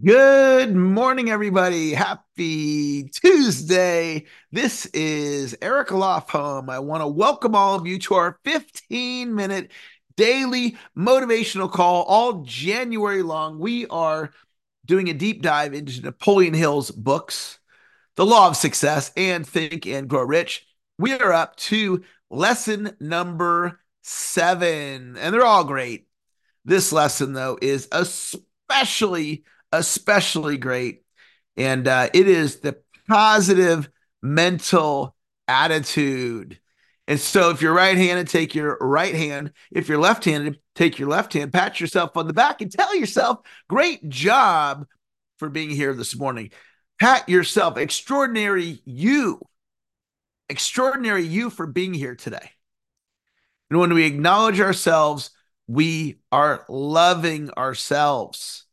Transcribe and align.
Good 0.00 0.74
morning, 0.74 1.28
everybody. 1.28 1.92
Happy 1.92 3.10
Tuesday. 3.10 4.24
This 4.50 4.86
is 4.86 5.54
Eric 5.60 5.88
Lofholm. 5.88 6.70
I 6.70 6.78
want 6.78 7.02
to 7.02 7.06
welcome 7.06 7.54
all 7.54 7.74
of 7.74 7.86
you 7.86 7.98
to 7.98 8.14
our 8.14 8.38
15 8.42 9.34
minute 9.34 9.70
daily 10.16 10.78
motivational 10.96 11.70
call, 11.70 12.04
all 12.04 12.42
January 12.44 13.22
long. 13.22 13.58
We 13.58 13.86
are 13.88 14.32
doing 14.86 15.10
a 15.10 15.14
deep 15.14 15.42
dive 15.42 15.74
into 15.74 16.00
Napoleon 16.00 16.54
Hill's 16.54 16.90
books, 16.90 17.58
The 18.16 18.24
Law 18.24 18.48
of 18.48 18.56
Success, 18.56 19.12
and 19.14 19.46
Think 19.46 19.86
and 19.86 20.08
Grow 20.08 20.22
Rich. 20.22 20.66
We 20.96 21.12
are 21.12 21.34
up 21.34 21.56
to 21.56 22.02
lesson 22.30 22.96
number 22.98 23.78
seven, 24.00 25.18
and 25.18 25.34
they're 25.34 25.44
all 25.44 25.64
great. 25.64 26.06
This 26.64 26.92
lesson, 26.92 27.34
though, 27.34 27.58
is 27.60 27.88
especially 27.92 29.44
especially 29.72 30.58
great. 30.58 31.02
And 31.56 31.86
uh, 31.88 32.08
it 32.14 32.28
is 32.28 32.60
the 32.60 32.78
positive 33.08 33.90
mental 34.22 35.14
attitude. 35.48 36.58
And 37.08 37.18
so 37.18 37.50
if 37.50 37.60
you're 37.60 37.74
right 37.74 37.96
handed, 37.96 38.28
take 38.28 38.54
your 38.54 38.78
right 38.80 39.14
hand. 39.14 39.52
If 39.70 39.88
you're 39.88 39.98
left 39.98 40.24
handed, 40.24 40.60
take 40.74 40.98
your 40.98 41.08
left 41.08 41.32
hand, 41.32 41.52
pat 41.52 41.80
yourself 41.80 42.16
on 42.16 42.26
the 42.26 42.32
back, 42.32 42.60
and 42.60 42.70
tell 42.70 42.94
yourself, 42.96 43.40
great 43.68 44.08
job 44.08 44.86
for 45.38 45.48
being 45.48 45.70
here 45.70 45.94
this 45.94 46.16
morning. 46.16 46.50
Pat 47.00 47.28
yourself, 47.28 47.76
extraordinary 47.76 48.80
you, 48.84 49.40
extraordinary 50.48 51.24
you 51.24 51.50
for 51.50 51.66
being 51.66 51.92
here 51.92 52.14
today. 52.14 52.50
And 53.68 53.80
when 53.80 53.92
we 53.92 54.04
acknowledge 54.04 54.60
ourselves, 54.60 55.30
we 55.66 56.20
are 56.30 56.64
loving 56.68 57.50
ourselves. 57.50 58.66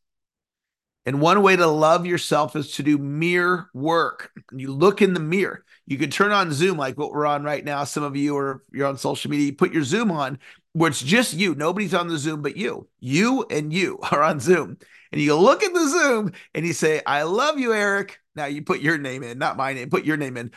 And 1.10 1.20
one 1.20 1.42
way 1.42 1.56
to 1.56 1.66
love 1.66 2.06
yourself 2.06 2.56
is 2.56 2.74
to 2.74 2.84
do 2.84 3.00
mirror 3.00 3.68
work. 3.74 4.30
You 4.56 4.72
look 4.72 5.02
in 5.02 5.16
the 5.16 5.20
mirror. 5.20 5.66
You 5.88 5.98
can 5.98 6.12
turn 6.12 6.32
on 6.32 6.54
Zoom 6.54 6.78
like 6.78 7.00
what 7.00 7.12
we're 7.12 7.26
on 7.26 7.44
right 7.44 7.66
now. 7.66 7.84
Some 7.84 8.04
of 8.04 8.16
you 8.16 8.38
are 8.38 8.64
you're 8.72 8.86
on 8.86 8.96
social 9.00 9.32
media. 9.32 9.48
You 9.48 9.54
put 9.54 9.74
your 9.74 9.84
Zoom 9.84 10.12
on 10.12 10.38
where 10.74 10.92
it's 10.92 11.02
just 11.02 11.34
you. 11.34 11.56
Nobody's 11.56 11.96
on 11.96 12.10
the 12.10 12.18
Zoom 12.20 12.44
but 12.44 12.56
you. 12.58 12.88
You 13.00 13.44
and 13.50 13.74
you 13.74 13.98
are 14.12 14.22
on 14.22 14.40
Zoom. 14.40 14.78
And 15.12 15.20
you 15.20 15.36
look 15.36 15.64
at 15.64 15.74
the 15.74 15.88
Zoom 15.88 16.34
and 16.54 16.64
you 16.64 16.74
say, 16.74 17.02
I 17.08 17.24
love 17.24 17.58
you, 17.58 17.74
Eric. 17.74 18.20
Now 18.36 18.46
you 18.46 18.62
put 18.62 18.80
your 18.80 19.00
name 19.00 19.24
in, 19.24 19.40
not 19.40 19.58
my 19.58 19.74
name, 19.74 19.90
put 19.90 20.06
your 20.06 20.18
name 20.18 20.38
in. 20.38 20.52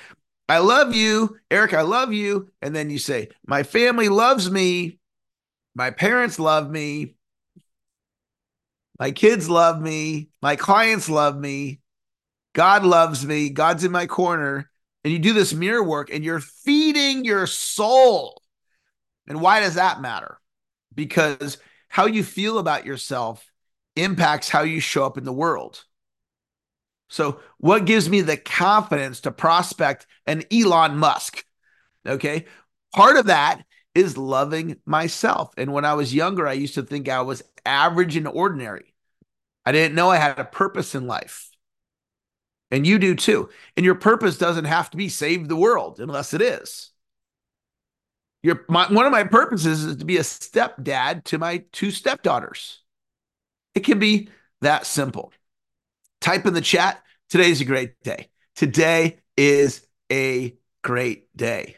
I 0.51 0.59
love 0.59 0.95
you, 0.95 1.39
Eric. 1.51 1.73
I 1.73 1.81
love 1.81 2.13
you. 2.13 2.51
And 2.61 2.77
then 2.77 2.91
you 2.91 2.99
say, 2.99 3.31
My 3.47 3.63
family 3.63 4.11
loves 4.11 4.51
me. 4.51 4.99
My 5.75 5.93
parents 5.93 6.39
love 6.39 6.71
me. 6.71 7.15
My 9.03 9.11
kids 9.11 9.51
love 9.51 9.81
me. 9.81 10.29
My 10.41 10.55
clients 10.55 11.09
love 11.09 11.37
me. 11.37 11.81
God 12.53 12.85
loves 12.85 13.27
me. 13.27 13.51
God's 13.51 13.83
in 13.83 13.91
my 13.91 14.07
corner. 14.07 14.71
And 15.03 15.13
you 15.13 15.19
do 15.19 15.33
this 15.33 15.53
mirror 15.53 15.83
work 15.83 16.15
and 16.15 16.23
you're 16.23 16.39
feeding 16.39 17.25
your 17.25 17.49
soul. 17.49 18.41
And 19.27 19.41
why 19.41 19.59
does 19.59 19.75
that 19.75 20.01
matter? 20.01 20.39
Because 20.95 21.59
how 21.89 22.07
you 22.07 22.23
feel 22.23 22.61
about 22.61 22.87
yourself 22.87 23.45
impacts 23.97 24.49
how 24.49 24.63
you 24.63 24.79
show 24.79 25.05
up 25.05 25.19
in 25.19 25.25
the 25.25 25.33
world. 25.33 25.83
So, 27.09 27.41
what 27.59 27.87
gives 27.87 28.09
me 28.09 28.21
the 28.21 28.37
confidence 28.37 29.23
to 29.23 29.33
prospect 29.33 30.07
an 30.29 30.45
Elon 30.53 30.97
Musk? 30.97 31.45
Okay. 32.07 32.45
Part 32.95 33.17
of 33.17 33.27
that 33.27 33.65
is 33.97 34.17
loving 34.17 34.77
myself. 34.87 35.53
And 35.57 35.73
when 35.73 35.85
I 35.85 35.95
was 35.95 36.15
younger, 36.15 36.47
I 36.47 36.53
used 36.53 36.75
to 36.75 36.85
think 36.85 37.09
I 37.09 37.23
was 37.23 37.43
average 37.67 38.15
and 38.15 38.29
ordinary. 38.29 38.92
I 39.65 39.73
didn't 39.73 39.95
know 39.95 40.11
I 40.11 40.17
had 40.17 40.39
a 40.39 40.45
purpose 40.45 40.95
in 40.95 41.07
life. 41.07 41.51
And 42.71 42.87
you 42.87 42.99
do 42.99 43.15
too. 43.15 43.51
And 43.77 43.85
your 43.85 43.95
purpose 43.95 44.39
doesn't 44.39 44.65
have 44.65 44.91
to 44.91 44.97
be 44.97 45.09
save 45.09 45.47
the 45.47 45.57
world 45.57 46.01
unless 46.01 46.33
it 46.35 46.41
is. 46.41 46.91
Your 48.43 48.65
my, 48.69 48.93
one 48.93 49.07
of 49.07 49.13
my 49.13 49.25
purposes 49.25 49.85
is 49.85 49.97
to 49.97 50.05
be 50.05 50.17
a 50.17 50.23
stepdad 50.23 51.25
to 51.25 51.39
my 51.39 51.65
two 51.71 51.91
stepdaughters. 51.91 52.81
It 53.75 53.81
can 53.81 53.99
be 53.99 54.31
that 54.63 54.87
simple. 54.87 55.33
Type 56.21 56.47
in 56.47 56.55
the 56.55 56.61
chat. 56.61 57.03
Today's 57.29 57.61
a 57.61 57.65
great 57.65 58.01
day. 58.03 58.29
Today 58.57 59.19
is 59.37 59.87
a 60.11 60.57
great 60.83 61.35
day. 61.37 61.77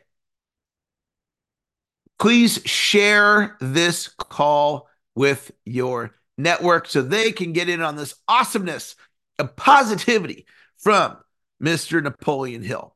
Please 2.19 2.61
share 2.65 3.56
this 3.61 4.09
call 4.09 4.89
with 5.15 5.51
your 5.65 6.15
network 6.37 6.89
so 6.89 7.03
they 7.03 7.33
can 7.33 7.53
get 7.53 7.69
in 7.69 7.81
on 7.81 7.97
this 7.97 8.15
awesomeness 8.28 8.97
of 9.39 9.56
positivity 9.56 10.47
from 10.78 11.17
Mr. 11.62 12.03
Napoleon 12.03 12.62
Hill. 12.62 12.95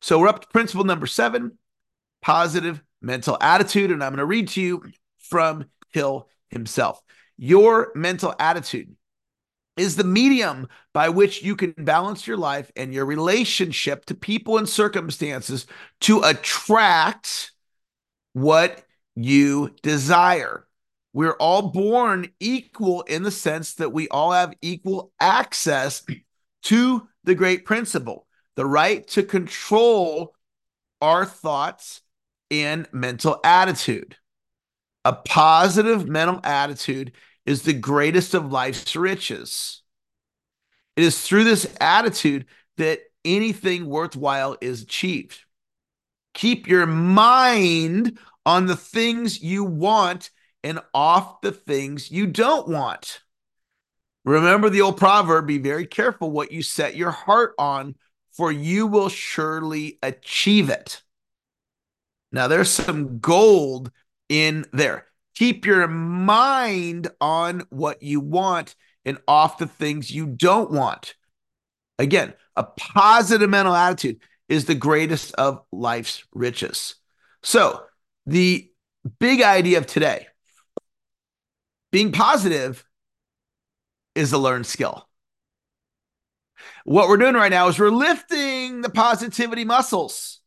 So 0.00 0.18
we're 0.18 0.28
up 0.28 0.40
to 0.42 0.48
principle 0.48 0.84
number 0.84 1.06
seven 1.06 1.58
positive 2.22 2.82
mental 3.00 3.36
attitude. 3.40 3.90
And 3.90 4.02
I'm 4.02 4.10
going 4.10 4.18
to 4.18 4.26
read 4.26 4.48
to 4.48 4.60
you 4.60 4.84
from 5.18 5.66
Hill 5.90 6.28
himself. 6.48 7.00
Your 7.36 7.92
mental 7.94 8.34
attitude 8.38 8.94
is 9.76 9.94
the 9.94 10.04
medium 10.04 10.68
by 10.92 11.08
which 11.08 11.42
you 11.42 11.54
can 11.54 11.72
balance 11.78 12.26
your 12.26 12.36
life 12.36 12.70
and 12.74 12.92
your 12.92 13.06
relationship 13.06 14.04
to 14.06 14.14
people 14.14 14.58
and 14.58 14.68
circumstances 14.68 15.66
to 16.00 16.20
attract 16.22 17.52
what 18.32 18.82
you 19.14 19.74
desire. 19.82 20.66
We're 21.18 21.32
all 21.32 21.72
born 21.72 22.28
equal 22.38 23.02
in 23.02 23.24
the 23.24 23.32
sense 23.32 23.74
that 23.74 23.92
we 23.92 24.06
all 24.06 24.30
have 24.30 24.54
equal 24.62 25.10
access 25.18 26.06
to 26.62 27.08
the 27.24 27.34
great 27.34 27.64
principle, 27.64 28.28
the 28.54 28.64
right 28.64 29.04
to 29.08 29.24
control 29.24 30.36
our 31.02 31.24
thoughts 31.24 32.02
and 32.52 32.86
mental 32.92 33.40
attitude. 33.42 34.14
A 35.04 35.12
positive 35.12 36.06
mental 36.06 36.38
attitude 36.44 37.10
is 37.44 37.62
the 37.62 37.72
greatest 37.72 38.34
of 38.34 38.52
life's 38.52 38.94
riches. 38.94 39.82
It 40.96 41.02
is 41.02 41.20
through 41.20 41.42
this 41.42 41.66
attitude 41.80 42.46
that 42.76 43.00
anything 43.24 43.86
worthwhile 43.86 44.56
is 44.60 44.82
achieved. 44.82 45.40
Keep 46.34 46.68
your 46.68 46.86
mind 46.86 48.20
on 48.46 48.66
the 48.66 48.76
things 48.76 49.42
you 49.42 49.64
want 49.64 50.30
and 50.62 50.80
off 50.92 51.40
the 51.40 51.52
things 51.52 52.10
you 52.10 52.26
don't 52.26 52.68
want. 52.68 53.20
Remember 54.24 54.68
the 54.68 54.82
old 54.82 54.96
proverb 54.96 55.46
be 55.46 55.58
very 55.58 55.86
careful 55.86 56.30
what 56.30 56.52
you 56.52 56.62
set 56.62 56.96
your 56.96 57.10
heart 57.10 57.54
on, 57.58 57.94
for 58.32 58.52
you 58.52 58.86
will 58.86 59.08
surely 59.08 59.98
achieve 60.02 60.68
it. 60.68 61.02
Now, 62.30 62.48
there's 62.48 62.70
some 62.70 63.20
gold 63.20 63.90
in 64.28 64.66
there. 64.72 65.06
Keep 65.34 65.64
your 65.64 65.86
mind 65.88 67.08
on 67.20 67.62
what 67.70 68.02
you 68.02 68.20
want 68.20 68.74
and 69.04 69.18
off 69.26 69.58
the 69.58 69.66
things 69.66 70.10
you 70.10 70.26
don't 70.26 70.70
want. 70.70 71.14
Again, 71.98 72.34
a 72.54 72.64
positive 72.64 73.48
mental 73.48 73.74
attitude 73.74 74.20
is 74.48 74.64
the 74.66 74.74
greatest 74.74 75.34
of 75.36 75.62
life's 75.72 76.24
riches. 76.34 76.96
So, 77.42 77.82
the 78.26 78.70
big 79.20 79.40
idea 79.40 79.78
of 79.78 79.86
today 79.86 80.26
being 81.90 82.12
positive 82.12 82.84
is 84.14 84.32
a 84.32 84.38
learned 84.38 84.66
skill. 84.66 85.08
What 86.84 87.08
we're 87.08 87.16
doing 87.16 87.34
right 87.34 87.50
now 87.50 87.68
is 87.68 87.78
we're 87.78 87.90
lifting 87.90 88.80
the 88.80 88.90
positivity 88.90 89.64
muscles. 89.64 90.40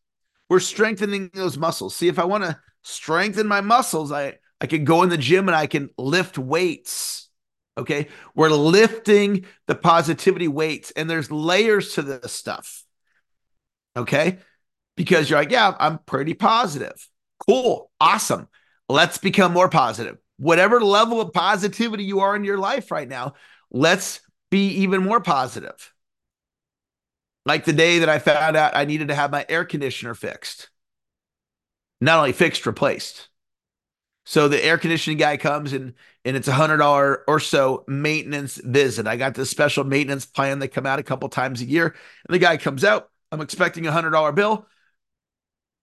We're 0.49 0.59
strengthening 0.59 1.31
those 1.33 1.57
muscles. 1.57 1.95
See, 1.95 2.07
if 2.07 2.19
I 2.19 2.25
want 2.25 2.43
to 2.43 2.59
strengthen 2.83 3.47
my 3.47 3.61
muscles, 3.61 4.11
I, 4.11 4.37
I 4.59 4.65
can 4.65 4.83
go 4.83 5.03
in 5.03 5.09
the 5.09 5.17
gym 5.17 5.47
and 5.47 5.55
I 5.55 5.67
can 5.67 5.89
lift 5.97 6.37
weights. 6.37 7.29
Okay. 7.77 8.09
We're 8.35 8.49
lifting 8.49 9.45
the 9.67 9.75
positivity 9.75 10.49
weights, 10.49 10.91
and 10.91 11.09
there's 11.09 11.31
layers 11.31 11.93
to 11.93 12.01
this 12.01 12.33
stuff. 12.33 12.83
Okay. 13.95 14.39
Because 14.97 15.29
you're 15.29 15.39
like, 15.39 15.51
yeah, 15.51 15.73
I'm 15.79 15.99
pretty 15.99 16.33
positive. 16.33 17.07
Cool. 17.47 17.89
Awesome. 17.99 18.49
Let's 18.89 19.17
become 19.17 19.53
more 19.53 19.69
positive 19.69 20.17
whatever 20.41 20.81
level 20.81 21.21
of 21.21 21.31
positivity 21.33 22.03
you 22.03 22.21
are 22.21 22.35
in 22.35 22.43
your 22.43 22.57
life 22.57 22.89
right 22.89 23.07
now, 23.07 23.35
let's 23.69 24.21
be 24.49 24.69
even 24.69 25.03
more 25.03 25.21
positive. 25.21 25.93
Like 27.45 27.63
the 27.63 27.73
day 27.73 27.99
that 27.99 28.09
I 28.09 28.17
found 28.17 28.57
out 28.57 28.75
I 28.75 28.85
needed 28.85 29.09
to 29.09 29.15
have 29.15 29.31
my 29.31 29.45
air 29.47 29.65
conditioner 29.65 30.15
fixed. 30.15 30.69
Not 32.01 32.17
only 32.17 32.31
fixed, 32.31 32.65
replaced. 32.65 33.29
So 34.25 34.47
the 34.47 34.63
air 34.63 34.79
conditioning 34.79 35.19
guy 35.19 35.37
comes 35.37 35.73
and 35.73 35.93
and 36.25 36.35
it's 36.35 36.47
a 36.47 36.53
hundred 36.53 36.77
dollar 36.77 37.23
or 37.27 37.39
so 37.39 37.83
maintenance 37.87 38.55
visit. 38.57 39.05
I 39.05 39.17
got 39.17 39.35
this 39.35 39.49
special 39.49 39.83
maintenance 39.83 40.25
plan. 40.25 40.57
They 40.57 40.67
come 40.67 40.87
out 40.87 40.99
a 40.99 41.03
couple 41.03 41.29
times 41.29 41.61
a 41.61 41.65
year, 41.65 41.85
and 42.27 42.33
the 42.33 42.39
guy 42.39 42.57
comes 42.57 42.83
out. 42.83 43.09
I'm 43.31 43.41
expecting 43.41 43.85
a 43.85 43.91
hundred 43.91 44.11
dollar 44.11 44.31
bill, 44.31 44.67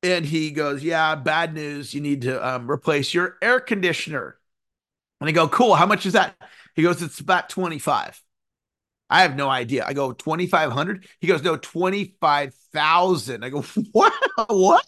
and 0.03 0.25
he 0.25 0.51
goes, 0.51 0.83
"Yeah, 0.83 1.15
bad 1.15 1.55
news. 1.55 1.95
You 1.95 2.01
need 2.01 2.23
to 2.23 2.47
um, 2.47 2.71
replace 2.71 3.15
your 3.15 3.37
air 3.41 3.61
conditioner." 3.61 4.38
And 5.21 5.29
I 5.29 5.33
go, 5.33 5.49
cool. 5.49 5.75
How 5.75 5.87
much 5.87 6.07
is 6.07 6.13
that? 6.13 6.37
He 6.75 6.83
goes, 6.83 7.03
it's 7.03 7.21
about 7.21 7.49
25. 7.49 8.23
I 9.11 9.23
have 9.23 9.37
no 9.37 9.49
idea. 9.49 9.85
I 9.87 9.95
go 9.95 10.13
2,500. 10.13 11.07
He 11.21 11.27
goes, 11.27 11.43
no, 11.43 11.57
25,000. 11.57 13.45
I 13.45 13.49
go, 13.49 13.63
what? 13.93 14.13
What? 14.49 14.87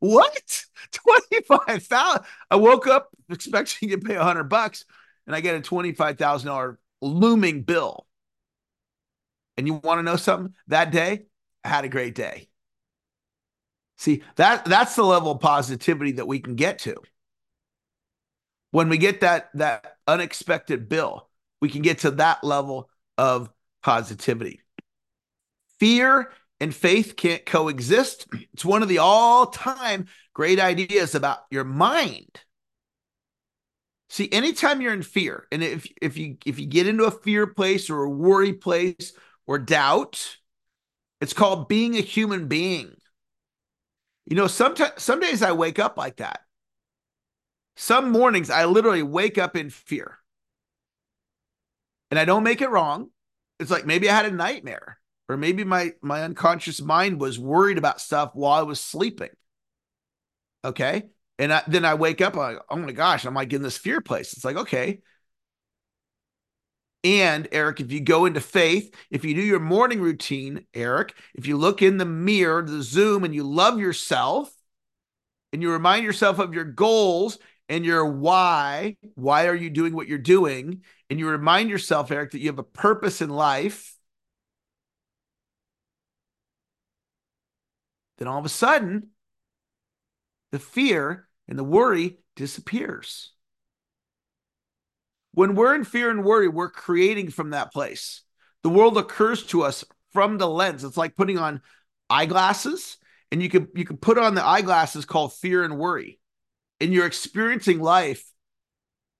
What? 0.00 0.64
25,000. 0.92 2.22
I 2.50 2.56
woke 2.56 2.86
up 2.86 3.10
expecting 3.30 3.90
to 3.90 3.98
pay 3.98 4.16
100 4.16 4.44
bucks 4.44 4.84
and 5.26 5.34
I 5.34 5.40
get 5.40 5.56
a 5.56 5.60
$25,000 5.60 6.76
looming 7.00 7.62
bill. 7.62 8.06
And 9.56 9.66
you 9.66 9.74
want 9.74 9.98
to 9.98 10.02
know 10.02 10.16
something? 10.16 10.54
That 10.66 10.90
day, 10.90 11.26
I 11.62 11.68
had 11.68 11.84
a 11.84 11.88
great 11.88 12.14
day. 12.14 12.48
See, 13.96 14.24
that 14.36 14.64
that's 14.64 14.96
the 14.96 15.04
level 15.04 15.32
of 15.32 15.40
positivity 15.40 16.12
that 16.12 16.26
we 16.26 16.40
can 16.40 16.56
get 16.56 16.80
to. 16.80 16.96
When 18.74 18.88
we 18.88 18.98
get 18.98 19.20
that 19.20 19.50
that 19.54 19.98
unexpected 20.08 20.88
bill, 20.88 21.28
we 21.60 21.68
can 21.68 21.80
get 21.80 22.00
to 22.00 22.10
that 22.10 22.42
level 22.42 22.90
of 23.16 23.48
positivity. 23.84 24.62
Fear 25.78 26.32
and 26.58 26.74
faith 26.74 27.14
can't 27.16 27.46
coexist. 27.46 28.26
It's 28.52 28.64
one 28.64 28.82
of 28.82 28.88
the 28.88 28.98
all-time 28.98 30.06
great 30.32 30.58
ideas 30.58 31.14
about 31.14 31.44
your 31.52 31.62
mind. 31.62 32.40
See, 34.08 34.28
anytime 34.32 34.80
you're 34.80 34.92
in 34.92 35.04
fear, 35.04 35.46
and 35.52 35.62
if 35.62 35.86
if 36.02 36.16
you 36.16 36.38
if 36.44 36.58
you 36.58 36.66
get 36.66 36.88
into 36.88 37.04
a 37.04 37.12
fear 37.12 37.46
place 37.46 37.88
or 37.88 38.02
a 38.02 38.10
worry 38.10 38.54
place 38.54 39.12
or 39.46 39.60
doubt, 39.60 40.38
it's 41.20 41.32
called 41.32 41.68
being 41.68 41.94
a 41.96 42.00
human 42.00 42.48
being. 42.48 42.96
You 44.26 44.34
know, 44.34 44.48
sometimes 44.48 45.00
some 45.00 45.20
days 45.20 45.42
I 45.44 45.52
wake 45.52 45.78
up 45.78 45.96
like 45.96 46.16
that. 46.16 46.40
Some 47.76 48.10
mornings 48.10 48.50
I 48.50 48.64
literally 48.66 49.02
wake 49.02 49.38
up 49.38 49.56
in 49.56 49.70
fear. 49.70 50.18
And 52.10 52.18
I 52.18 52.24
don't 52.24 52.44
make 52.44 52.60
it 52.60 52.70
wrong. 52.70 53.10
It's 53.58 53.70
like 53.70 53.86
maybe 53.86 54.08
I 54.08 54.14
had 54.14 54.26
a 54.26 54.30
nightmare 54.30 54.98
or 55.28 55.36
maybe 55.36 55.64
my 55.64 55.92
my 56.02 56.22
unconscious 56.22 56.80
mind 56.80 57.20
was 57.20 57.38
worried 57.38 57.78
about 57.78 58.00
stuff 58.00 58.30
while 58.34 58.52
I 58.52 58.62
was 58.62 58.80
sleeping. 58.80 59.30
Okay? 60.64 61.04
And 61.38 61.52
I, 61.52 61.62
then 61.66 61.84
I 61.84 61.94
wake 61.94 62.20
up, 62.20 62.36
like, 62.36 62.58
oh 62.70 62.76
my 62.76 62.92
gosh, 62.92 63.24
I'm 63.24 63.34
like 63.34 63.52
in 63.52 63.62
this 63.62 63.76
fear 63.76 64.00
place. 64.00 64.32
It's 64.34 64.44
like, 64.44 64.56
okay. 64.56 65.00
And 67.02 67.48
Eric, 67.52 67.80
if 67.80 67.92
you 67.92 68.00
go 68.00 68.24
into 68.24 68.40
faith, 68.40 68.94
if 69.10 69.24
you 69.24 69.34
do 69.34 69.42
your 69.42 69.60
morning 69.60 70.00
routine, 70.00 70.66
Eric, 70.72 71.14
if 71.34 71.46
you 71.46 71.58
look 71.58 71.82
in 71.82 71.98
the 71.98 72.06
mirror, 72.06 72.62
the 72.62 72.82
Zoom, 72.82 73.24
and 73.24 73.34
you 73.34 73.42
love 73.42 73.78
yourself, 73.78 74.50
and 75.52 75.60
you 75.60 75.70
remind 75.70 76.04
yourself 76.04 76.38
of 76.38 76.54
your 76.54 76.64
goals 76.64 77.38
and 77.68 77.84
your 77.84 78.04
why, 78.04 78.96
why 79.14 79.46
are 79.46 79.54
you 79.54 79.70
doing 79.70 79.94
what 79.94 80.08
you're 80.08 80.18
doing? 80.18 80.82
And 81.08 81.18
you 81.18 81.28
remind 81.28 81.70
yourself, 81.70 82.10
Eric, 82.10 82.32
that 82.32 82.40
you 82.40 82.48
have 82.48 82.58
a 82.58 82.62
purpose 82.64 83.20
in 83.22 83.30
life, 83.30 83.96
then 88.18 88.28
all 88.28 88.38
of 88.38 88.44
a 88.44 88.50
sudden, 88.50 89.08
the 90.52 90.58
fear 90.58 91.26
and 91.48 91.58
the 91.58 91.64
worry 91.64 92.18
disappears. 92.36 93.32
When 95.32 95.56
we're 95.56 95.74
in 95.74 95.84
fear 95.84 96.10
and 96.10 96.24
worry, 96.24 96.48
we're 96.48 96.70
creating 96.70 97.30
from 97.30 97.50
that 97.50 97.72
place. 97.72 98.22
The 98.62 98.68
world 98.68 98.96
occurs 98.96 99.44
to 99.46 99.62
us 99.62 99.84
from 100.12 100.38
the 100.38 100.48
lens. 100.48 100.84
It's 100.84 100.96
like 100.96 101.16
putting 101.16 101.38
on 101.38 101.60
eyeglasses, 102.08 102.98
and 103.32 103.42
you 103.42 103.48
can 103.48 103.68
you 103.74 103.84
can 103.84 103.96
put 103.96 104.16
on 104.16 104.36
the 104.36 104.46
eyeglasses 104.46 105.04
called 105.04 105.34
fear 105.34 105.64
and 105.64 105.76
worry, 105.76 106.20
and 106.80 106.92
you're 106.92 107.06
experiencing 107.06 107.80
life 107.80 108.24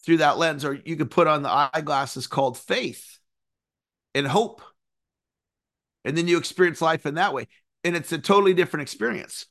through 0.05 0.19
that 0.19 0.39
lens. 0.39 0.65
Or 0.65 0.75
you 0.75 0.97
could 0.97 1.11
put 1.11 1.27
on 1.27 1.43
the 1.43 1.69
eyeglasses 1.75 2.27
called 2.27 2.59
faith 2.59 3.19
and 4.15 4.27
hope, 4.27 4.63
and 6.05 6.17
then 6.17 6.29
you 6.29 6.39
experience 6.39 6.81
life 6.81 7.07
in 7.07 7.15
that 7.15 7.33
way, 7.33 7.49
and 7.83 7.97
it's 7.97 8.13
a 8.13 8.19
totally 8.19 8.55
different 8.55 8.83
experience. 8.83 9.47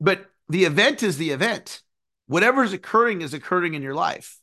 But 0.00 0.26
the 0.48 0.64
event 0.64 1.02
is 1.02 1.18
the 1.18 1.30
event. 1.30 1.82
Whatever 2.26 2.64
is 2.64 2.72
occurring 2.72 3.20
is 3.20 3.34
occurring 3.34 3.74
in 3.74 3.82
your 3.82 3.94
life. 3.94 4.38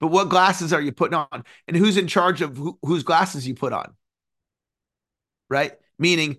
But 0.00 0.08
what 0.08 0.28
glasses 0.28 0.72
are 0.72 0.80
you 0.80 0.92
putting 0.92 1.14
on? 1.14 1.44
And 1.66 1.76
who's 1.76 1.96
in 1.96 2.06
charge 2.06 2.40
of 2.40 2.56
who, 2.56 2.78
whose 2.82 3.02
glasses 3.02 3.46
you 3.46 3.54
put 3.54 3.72
on? 3.72 3.94
Right? 5.48 5.72
Meaning 5.98 6.38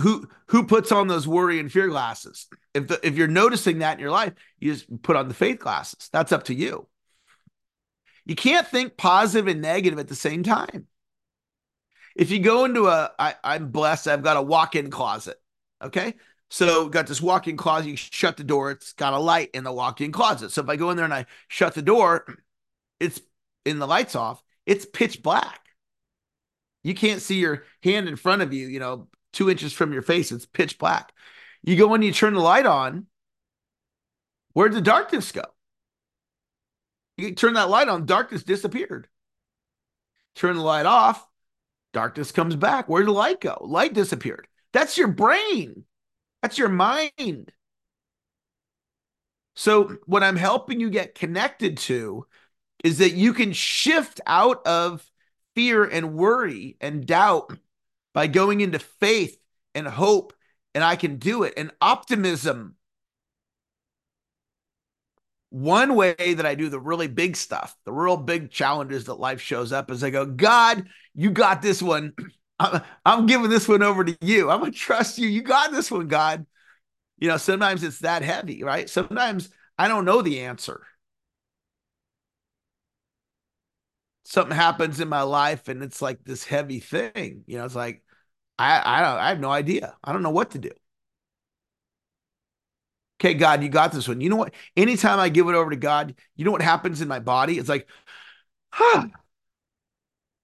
who 0.00 0.28
who 0.48 0.66
puts 0.66 0.92
on 0.92 1.06
those 1.06 1.26
worry 1.26 1.60
and 1.60 1.70
fear 1.70 1.88
glasses? 1.88 2.46
If 2.72 2.88
the, 2.88 3.06
if 3.06 3.16
you're 3.16 3.28
noticing 3.28 3.78
that 3.78 3.94
in 3.94 4.00
your 4.00 4.10
life, 4.10 4.32
you 4.58 4.72
just 4.72 5.02
put 5.02 5.16
on 5.16 5.28
the 5.28 5.34
faith 5.34 5.60
glasses. 5.60 6.08
That's 6.12 6.32
up 6.32 6.44
to 6.44 6.54
you. 6.54 6.88
You 8.26 8.34
can't 8.34 8.66
think 8.66 8.96
positive 8.96 9.46
and 9.48 9.60
negative 9.60 9.98
at 9.98 10.08
the 10.08 10.14
same 10.14 10.42
time. 10.42 10.86
If 12.16 12.30
you 12.30 12.38
go 12.38 12.64
into 12.64 12.86
a, 12.86 13.12
I, 13.18 13.34
I'm 13.44 13.70
blessed, 13.70 14.08
I've 14.08 14.22
got 14.22 14.36
a 14.36 14.42
walk-in 14.42 14.90
closet. 14.90 15.40
Okay. 15.82 16.14
So 16.48 16.88
got 16.88 17.06
this 17.06 17.20
walk-in 17.20 17.56
closet. 17.56 17.88
You 17.88 17.96
shut 17.96 18.36
the 18.36 18.44
door. 18.44 18.70
It's 18.70 18.92
got 18.92 19.12
a 19.12 19.18
light 19.18 19.50
in 19.54 19.64
the 19.64 19.72
walk-in 19.72 20.12
closet. 20.12 20.52
So 20.52 20.62
if 20.62 20.68
I 20.68 20.76
go 20.76 20.90
in 20.90 20.96
there 20.96 21.04
and 21.04 21.14
I 21.14 21.26
shut 21.48 21.74
the 21.74 21.82
door, 21.82 22.24
it's 23.00 23.20
in 23.64 23.78
the 23.78 23.86
lights 23.86 24.14
off. 24.14 24.42
It's 24.64 24.86
pitch 24.86 25.22
black. 25.22 25.60
You 26.82 26.94
can't 26.94 27.20
see 27.20 27.36
your 27.36 27.64
hand 27.82 28.08
in 28.08 28.16
front 28.16 28.42
of 28.42 28.52
you. 28.52 28.68
You 28.68 28.78
know, 28.78 29.08
two 29.34 29.50
inches 29.50 29.72
from 29.72 29.92
your 29.92 30.02
face. 30.02 30.32
It's 30.32 30.46
pitch 30.46 30.78
black. 30.78 31.12
You 31.62 31.76
go 31.76 31.94
and 31.94 32.04
you 32.04 32.12
turn 32.12 32.34
the 32.34 32.40
light 32.40 32.66
on. 32.66 33.06
Where'd 34.52 34.72
the 34.72 34.80
darkness 34.80 35.32
go? 35.32 35.44
You 37.16 37.34
turn 37.34 37.54
that 37.54 37.70
light 37.70 37.88
on, 37.88 38.06
darkness 38.06 38.42
disappeared. 38.42 39.08
Turn 40.34 40.56
the 40.56 40.62
light 40.62 40.86
off, 40.86 41.26
darkness 41.92 42.32
comes 42.32 42.56
back. 42.56 42.88
Where'd 42.88 43.06
the 43.06 43.12
light 43.12 43.40
go? 43.40 43.58
Light 43.60 43.94
disappeared. 43.94 44.48
That's 44.72 44.98
your 44.98 45.08
brain. 45.08 45.84
That's 46.42 46.58
your 46.58 46.68
mind. 46.68 47.52
So, 49.56 49.96
what 50.06 50.24
I'm 50.24 50.36
helping 50.36 50.80
you 50.80 50.90
get 50.90 51.14
connected 51.14 51.78
to 51.78 52.26
is 52.82 52.98
that 52.98 53.12
you 53.12 53.32
can 53.32 53.52
shift 53.52 54.20
out 54.26 54.66
of 54.66 55.08
fear 55.54 55.84
and 55.84 56.14
worry 56.14 56.76
and 56.80 57.06
doubt 57.06 57.56
by 58.14 58.28
going 58.28 58.60
into 58.62 58.78
faith 58.78 59.38
and 59.74 59.86
hope, 59.86 60.32
and 60.74 60.82
I 60.82 60.96
can 60.96 61.16
do 61.16 61.42
it, 61.42 61.54
and 61.56 61.70
optimism. 61.80 62.76
One 65.50 65.94
way 65.94 66.14
that 66.18 66.46
I 66.46 66.54
do 66.54 66.68
the 66.68 66.80
really 66.80 67.06
big 67.06 67.36
stuff, 67.36 67.76
the 67.84 67.92
real 67.92 68.16
big 68.16 68.50
challenges 68.50 69.04
that 69.04 69.14
life 69.14 69.40
shows 69.40 69.72
up 69.72 69.90
is 69.90 70.02
I 70.02 70.10
go, 70.10 70.26
God, 70.26 70.88
you 71.14 71.30
got 71.30 71.62
this 71.62 71.80
one. 71.82 72.12
I'm, 73.04 73.26
giving 73.26 73.50
this 73.50 73.68
one 73.68 73.82
over 73.82 74.04
to 74.04 74.16
you. 74.20 74.50
I'm 74.50 74.60
going 74.60 74.72
to 74.72 74.78
trust 74.78 75.18
you. 75.18 75.28
You 75.28 75.42
got 75.42 75.72
this 75.72 75.90
one, 75.90 76.08
God. 76.08 76.46
You 77.18 77.28
know, 77.28 77.36
sometimes 77.36 77.82
it's 77.82 78.00
that 78.00 78.22
heavy, 78.22 78.62
right? 78.62 78.88
Sometimes 78.88 79.50
I 79.78 79.88
don't 79.88 80.04
know 80.04 80.22
the 80.22 80.40
answer. 80.40 80.82
Something 84.24 84.56
happens 84.56 85.00
in 85.00 85.08
my 85.08 85.22
life 85.22 85.68
and 85.68 85.82
it's 85.82 86.00
like 86.00 86.24
this 86.24 86.44
heavy 86.44 86.80
thing. 86.80 87.44
You 87.46 87.58
know, 87.58 87.64
it's 87.64 87.74
like 87.74 88.03
I 88.58 88.98
I 88.98 89.00
don't 89.02 89.18
I 89.20 89.28
have 89.30 89.40
no 89.40 89.50
idea. 89.50 89.96
I 90.02 90.12
don't 90.12 90.22
know 90.22 90.30
what 90.30 90.50
to 90.52 90.58
do. 90.58 90.70
Okay, 93.20 93.34
God, 93.34 93.62
you 93.62 93.68
got 93.68 93.92
this 93.92 94.08
one. 94.08 94.20
You 94.20 94.28
know 94.28 94.36
what? 94.36 94.54
Anytime 94.76 95.18
I 95.18 95.28
give 95.28 95.48
it 95.48 95.54
over 95.54 95.70
to 95.70 95.76
God, 95.76 96.14
you 96.36 96.44
know 96.44 96.50
what 96.50 96.62
happens 96.62 97.00
in 97.00 97.08
my 97.08 97.20
body? 97.20 97.58
It's 97.58 97.68
like, 97.68 97.88
huh. 98.72 99.06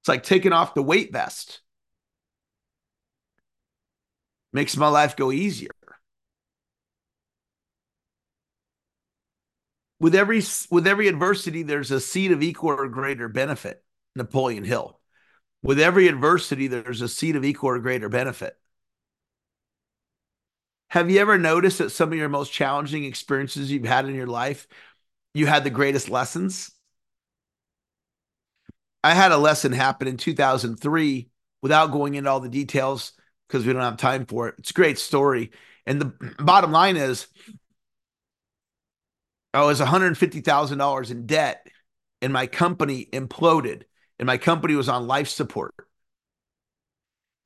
It's 0.00 0.08
like 0.08 0.22
taking 0.22 0.52
off 0.52 0.74
the 0.74 0.82
weight 0.82 1.12
vest 1.12 1.60
makes 4.52 4.76
my 4.76 4.88
life 4.88 5.16
go 5.16 5.32
easier. 5.32 5.70
With 10.00 10.14
every 10.14 10.42
with 10.70 10.86
every 10.86 11.08
adversity, 11.08 11.62
there's 11.62 11.90
a 11.90 12.00
seed 12.00 12.32
of 12.32 12.42
equal 12.42 12.70
or 12.70 12.88
greater 12.88 13.28
benefit. 13.28 13.84
Napoleon 14.16 14.64
Hill. 14.64 14.99
With 15.62 15.78
every 15.78 16.08
adversity, 16.08 16.68
there's 16.68 17.02
a 17.02 17.08
seed 17.08 17.36
of 17.36 17.44
equal 17.44 17.70
or 17.70 17.78
greater 17.78 18.08
benefit. 18.08 18.56
Have 20.88 21.10
you 21.10 21.20
ever 21.20 21.38
noticed 21.38 21.78
that 21.78 21.90
some 21.90 22.12
of 22.12 22.18
your 22.18 22.28
most 22.28 22.52
challenging 22.52 23.04
experiences 23.04 23.70
you've 23.70 23.84
had 23.84 24.06
in 24.06 24.14
your 24.14 24.26
life, 24.26 24.66
you 25.34 25.46
had 25.46 25.62
the 25.62 25.70
greatest 25.70 26.08
lessons? 26.08 26.72
I 29.04 29.14
had 29.14 29.32
a 29.32 29.38
lesson 29.38 29.72
happen 29.72 30.08
in 30.08 30.16
2003 30.16 31.28
without 31.62 31.92
going 31.92 32.14
into 32.14 32.28
all 32.28 32.40
the 32.40 32.48
details 32.48 33.12
because 33.48 33.64
we 33.66 33.72
don't 33.72 33.82
have 33.82 33.96
time 33.96 34.26
for 34.26 34.48
it. 34.48 34.56
It's 34.58 34.70
a 34.70 34.74
great 34.74 34.98
story. 34.98 35.52
And 35.86 36.00
the 36.00 36.34
bottom 36.38 36.72
line 36.72 36.96
is 36.96 37.26
I 39.52 39.64
was 39.64 39.80
$150,000 39.80 41.10
in 41.10 41.26
debt 41.26 41.66
and 42.22 42.32
my 42.32 42.46
company 42.46 43.08
imploded 43.12 43.84
and 44.20 44.26
my 44.26 44.36
company 44.36 44.74
was 44.74 44.90
on 44.90 45.06
life 45.06 45.28
support. 45.28 45.74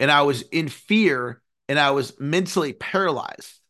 And 0.00 0.10
I 0.10 0.22
was 0.22 0.42
in 0.42 0.68
fear 0.68 1.40
and 1.68 1.78
I 1.78 1.92
was 1.92 2.18
mentally 2.18 2.72
paralyzed. 2.72 3.60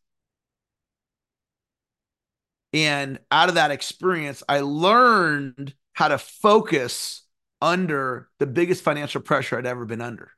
And 2.73 3.21
out 3.31 3.51
of 3.51 3.57
that 3.57 3.71
experience, 3.71 4.43
I 4.49 4.61
learned 4.61 5.75
how 5.93 6.09
to 6.09 6.17
focus 6.17 7.23
under 7.61 8.31
the 8.39 8.47
biggest 8.47 8.83
financial 8.83 9.21
pressure 9.21 9.59
I'd 9.59 9.67
ever 9.67 9.85
been 9.85 10.01
under. 10.01 10.33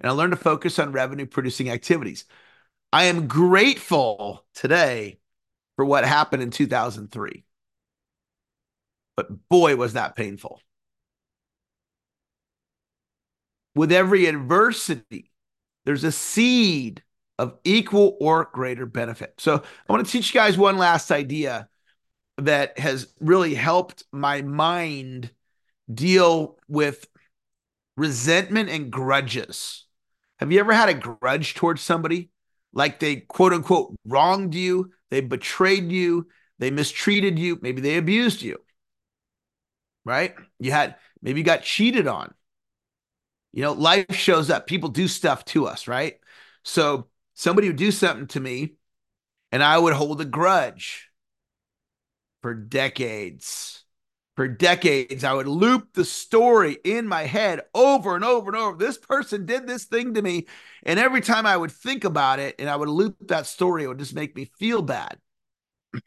And 0.00 0.08
I 0.08 0.14
learned 0.14 0.32
to 0.32 0.38
focus 0.38 0.78
on 0.78 0.92
revenue 0.92 1.26
producing 1.26 1.68
activities. 1.68 2.26
I 2.92 3.04
am 3.04 3.26
grateful 3.26 4.46
today 4.54 5.18
for 5.74 5.84
what 5.84 6.04
happened 6.04 6.44
in 6.44 6.52
2003. 6.52 7.44
But 9.16 9.48
boy, 9.48 9.74
was 9.74 9.94
that 9.94 10.14
painful. 10.14 10.60
With 13.76 13.92
every 13.92 14.24
adversity, 14.24 15.30
there's 15.84 16.02
a 16.02 16.10
seed 16.10 17.02
of 17.38 17.58
equal 17.62 18.16
or 18.20 18.48
greater 18.50 18.86
benefit. 18.86 19.34
So 19.36 19.56
I 19.56 19.92
want 19.92 20.06
to 20.06 20.10
teach 20.10 20.34
you 20.34 20.40
guys 20.40 20.56
one 20.56 20.78
last 20.78 21.10
idea 21.10 21.68
that 22.38 22.78
has 22.78 23.08
really 23.20 23.54
helped 23.54 24.02
my 24.12 24.40
mind 24.40 25.30
deal 25.92 26.56
with 26.68 27.06
resentment 27.98 28.70
and 28.70 28.90
grudges. 28.90 29.84
Have 30.38 30.50
you 30.50 30.58
ever 30.58 30.72
had 30.72 30.88
a 30.88 30.94
grudge 30.94 31.54
towards 31.54 31.82
somebody? 31.82 32.30
Like 32.72 32.98
they 32.98 33.16
quote 33.16 33.52
unquote 33.52 33.94
wronged 34.06 34.54
you, 34.54 34.90
they 35.10 35.20
betrayed 35.20 35.92
you, 35.92 36.28
they 36.58 36.70
mistreated 36.70 37.38
you, 37.38 37.58
maybe 37.60 37.82
they 37.82 37.98
abused 37.98 38.40
you. 38.40 38.56
Right? 40.06 40.34
You 40.58 40.72
had 40.72 40.96
maybe 41.20 41.40
you 41.40 41.44
got 41.44 41.62
cheated 41.62 42.06
on. 42.06 42.32
You 43.52 43.62
know, 43.62 43.72
life 43.72 44.14
shows 44.14 44.50
up. 44.50 44.66
People 44.66 44.90
do 44.90 45.08
stuff 45.08 45.44
to 45.46 45.66
us, 45.66 45.88
right? 45.88 46.18
So 46.62 47.08
somebody 47.34 47.68
would 47.68 47.76
do 47.76 47.90
something 47.90 48.26
to 48.28 48.40
me 48.40 48.74
and 49.52 49.62
I 49.62 49.78
would 49.78 49.94
hold 49.94 50.20
a 50.20 50.24
grudge 50.24 51.08
for 52.42 52.54
decades. 52.54 53.84
For 54.36 54.46
decades, 54.46 55.24
I 55.24 55.32
would 55.32 55.48
loop 55.48 55.94
the 55.94 56.04
story 56.04 56.76
in 56.84 57.08
my 57.08 57.22
head 57.22 57.62
over 57.74 58.14
and 58.14 58.22
over 58.22 58.50
and 58.50 58.56
over. 58.56 58.76
This 58.76 58.98
person 58.98 59.46
did 59.46 59.66
this 59.66 59.84
thing 59.84 60.12
to 60.12 60.20
me. 60.20 60.46
And 60.82 60.98
every 60.98 61.22
time 61.22 61.46
I 61.46 61.56
would 61.56 61.72
think 61.72 62.04
about 62.04 62.38
it 62.38 62.54
and 62.58 62.68
I 62.68 62.76
would 62.76 62.90
loop 62.90 63.16
that 63.28 63.46
story, 63.46 63.84
it 63.84 63.86
would 63.86 63.98
just 63.98 64.14
make 64.14 64.36
me 64.36 64.50
feel 64.58 64.82
bad. 64.82 65.18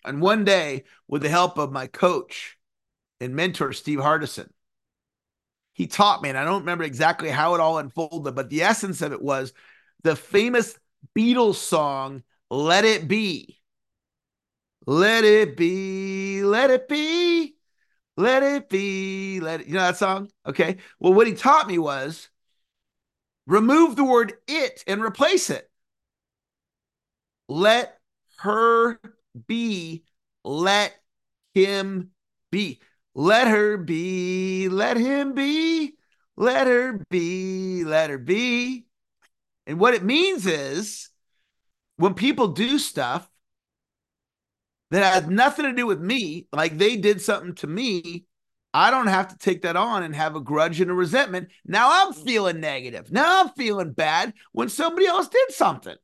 And 0.06 0.22
one 0.22 0.46
day, 0.46 0.84
with 1.08 1.24
the 1.24 1.30
help 1.30 1.58
of 1.58 1.72
my 1.72 1.88
coach 1.88 2.58
and 3.20 3.36
mentor, 3.36 3.74
Steve 3.74 3.98
Hardison, 3.98 4.50
he 5.80 5.88
taught 5.88 6.22
me, 6.22 6.28
and 6.28 6.38
I 6.38 6.44
don't 6.44 6.60
remember 6.60 6.84
exactly 6.84 7.30
how 7.30 7.56
it 7.56 7.62
all 7.62 7.78
unfolded, 7.78 8.36
but 8.36 8.50
the 8.50 8.64
essence 8.64 9.02
of 9.02 9.14
it 9.14 9.22
was 9.22 9.54
the 10.04 10.14
famous 10.14 10.78
Beatles 11.18 11.56
song, 11.56 12.22
Let 12.50 12.84
It 12.84 13.08
Be. 13.08 13.62
Let 14.86 15.24
it 15.24 15.56
be, 15.56 16.44
let 16.44 16.70
it 16.70 16.90
be, 16.90 17.56
let 18.18 18.44
it 18.44 18.68
be, 18.68 19.40
let 19.40 19.62
it, 19.62 19.68
you 19.68 19.76
know 19.76 19.82
that 19.82 19.96
song? 19.98 20.30
Okay. 20.46 20.80
Well, 21.00 21.14
what 21.14 21.28
he 21.28 21.34
taught 21.34 21.68
me 21.68 21.78
was 21.78 22.28
remove 23.48 23.96
the 23.96 24.04
word 24.04 24.34
it 24.50 24.84
and 24.86 25.02
replace 25.02 25.50
it. 25.50 25.70
Let 27.48 27.98
her 28.40 29.00
be, 29.48 30.04
let 30.44 30.94
him 31.54 32.12
be. 32.52 32.80
Let 33.20 33.50
her 33.50 33.76
be, 33.76 34.70
let 34.70 34.96
him 34.96 35.34
be, 35.34 35.98
let 36.38 36.68
her 36.68 37.04
be, 37.10 37.84
let 37.84 38.10
her 38.10 38.18
be. 38.18 38.86
And 39.68 39.78
what 39.78 39.94
it 39.94 40.06
means 40.06 40.46
is 40.46 41.10
when 41.98 42.14
people 42.14 42.48
do 42.48 42.80
stuff 42.80 43.30
that 44.92 45.04
has 45.04 45.28
nothing 45.30 45.66
to 45.66 45.74
do 45.74 45.86
with 45.86 46.00
me, 46.00 46.48
like 46.54 46.78
they 46.78 46.96
did 46.96 47.22
something 47.22 47.56
to 47.56 47.68
me, 47.68 48.24
I 48.74 48.90
don't 48.90 49.08
have 49.08 49.28
to 49.28 49.38
take 49.38 49.64
that 49.64 49.76
on 49.76 50.04
and 50.04 50.16
have 50.16 50.38
a 50.38 50.40
grudge 50.40 50.80
and 50.80 50.90
a 50.90 50.94
resentment. 50.94 51.50
Now 51.66 51.90
I'm 51.92 52.14
feeling 52.14 52.62
negative. 52.62 53.12
Now 53.12 53.42
I'm 53.42 53.50
feeling 53.50 53.92
bad 53.92 54.34
when 54.54 54.70
somebody 54.70 55.08
else 55.08 55.28
did 55.28 55.52
something. 55.52 55.98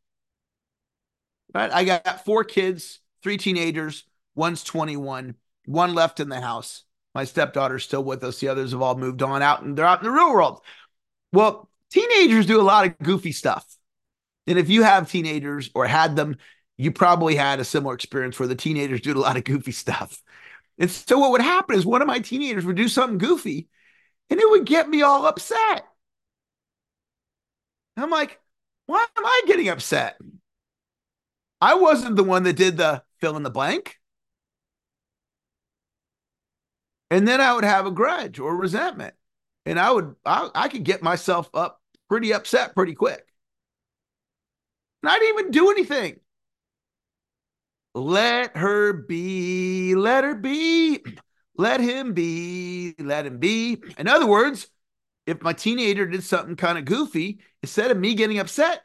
Right? 1.54 1.72
I 1.72 1.86
got 1.86 2.26
four 2.26 2.44
kids, 2.44 3.00
three 3.24 3.38
teenagers, 3.38 4.04
one's 4.36 4.66
21, 4.66 5.36
one 5.64 5.94
left 5.94 6.20
in 6.20 6.28
the 6.28 6.42
house. 6.42 6.85
My 7.16 7.24
stepdaughter's 7.24 7.86
still 7.86 8.04
with 8.04 8.24
us. 8.26 8.40
The 8.40 8.50
others 8.50 8.74
have 8.74 8.82
all 8.82 8.98
moved 8.98 9.24
on 9.24 9.42
out 9.42 9.64
and 9.64 9.78
they're 9.78 9.86
out 9.86 10.00
in 10.02 10.06
the 10.06 10.12
real 10.12 10.34
world. 10.34 10.62
Well, 11.32 11.70
teenagers 11.90 12.46
do 12.46 12.60
a 12.60 12.62
lot 12.62 12.86
of 12.86 12.98
goofy 13.00 13.32
stuff. 13.32 13.66
And 14.48 14.60
if 14.60 14.70
you 14.70 14.84
have 14.84 15.10
teenagers 15.10 15.72
or 15.74 15.88
had 15.88 16.18
them, 16.18 16.36
you 16.78 16.92
probably 16.92 17.36
had 17.36 17.62
a 17.62 17.64
similar 17.64 17.96
experience 17.96 18.38
where 18.38 18.50
the 18.50 18.56
teenagers 18.56 19.00
do 19.00 19.18
a 19.18 19.18
lot 19.18 19.38
of 19.38 19.46
goofy 19.46 19.72
stuff. 19.72 20.22
And 20.78 20.92
so 20.92 21.18
what 21.18 21.32
would 21.32 21.42
happen 21.42 21.78
is 21.78 21.86
one 21.86 22.02
of 22.02 22.08
my 22.08 22.20
teenagers 22.20 22.66
would 22.66 22.76
do 22.76 22.90
something 22.90 23.18
goofy 23.18 23.70
and 24.30 24.40
it 24.40 24.50
would 24.50 24.66
get 24.66 24.90
me 24.90 25.02
all 25.02 25.26
upset. 25.26 25.86
I'm 27.96 28.10
like, 28.10 28.42
why 28.88 29.06
am 29.18 29.26
I 29.26 29.42
getting 29.48 29.70
upset? 29.70 30.18
I 31.62 31.76
wasn't 31.76 32.18
the 32.18 32.26
one 32.26 32.44
that 32.44 32.58
did 32.58 32.76
the 32.76 33.04
fill 33.22 33.38
in 33.38 33.44
the 33.44 33.50
blank. 33.50 33.98
And 37.16 37.26
then 37.26 37.40
I 37.40 37.54
would 37.54 37.64
have 37.64 37.86
a 37.86 37.92
grudge 37.92 38.40
or 38.40 38.58
resentment. 38.58 39.14
And 39.66 39.80
I 39.80 39.90
would, 39.90 40.18
I, 40.26 40.50
I 40.54 40.68
could 40.68 40.84
get 40.84 41.02
myself 41.02 41.50
up 41.54 41.82
pretty 42.10 42.34
upset 42.34 42.76
pretty 42.76 42.94
quick. 42.94 43.26
And 45.02 45.10
I 45.10 45.18
didn't 45.18 45.40
even 45.40 45.52
do 45.52 45.72
anything. 45.72 46.20
Let 47.94 48.58
her 48.58 48.92
be, 48.92 49.96
let 49.96 50.26
her 50.26 50.36
be, 50.36 51.06
let 51.56 51.80
him 51.80 52.12
be, 52.12 52.96
let 53.00 53.26
him 53.26 53.40
be. 53.40 53.82
In 53.98 54.10
other 54.10 54.28
words, 54.28 54.68
if 55.26 55.42
my 55.42 55.54
teenager 55.54 56.06
did 56.06 56.22
something 56.22 56.58
kind 56.58 56.78
of 56.78 56.84
goofy, 56.84 57.40
instead 57.64 57.92
of 57.92 57.98
me 57.98 58.16
getting 58.16 58.40
upset, 58.40 58.82